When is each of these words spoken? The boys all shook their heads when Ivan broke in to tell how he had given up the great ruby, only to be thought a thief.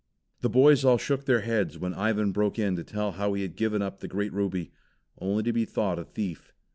The 0.41 0.49
boys 0.49 0.83
all 0.83 0.97
shook 0.97 1.25
their 1.25 1.41
heads 1.41 1.77
when 1.77 1.93
Ivan 1.93 2.31
broke 2.31 2.57
in 2.57 2.75
to 2.75 2.83
tell 2.83 3.11
how 3.11 3.33
he 3.33 3.43
had 3.43 3.55
given 3.55 3.83
up 3.83 3.99
the 3.99 4.07
great 4.07 4.33
ruby, 4.33 4.71
only 5.19 5.43
to 5.43 5.53
be 5.53 5.63
thought 5.63 5.99
a 5.99 6.03
thief. 6.05 6.51